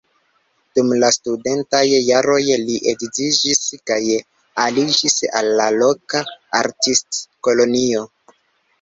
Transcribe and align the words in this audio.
Dum 0.77 0.87
la 1.03 1.11
studentaj 1.17 1.81
jaroj 1.97 2.39
li 2.63 2.79
edziĝis 2.93 3.61
kaj 3.93 4.01
aliĝis 4.67 5.21
al 5.43 5.53
la 5.63 5.71
loka 5.79 6.27
artistkolonio. 6.65 8.07